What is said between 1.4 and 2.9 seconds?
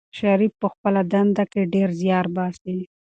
کې ډېر زیار باسي.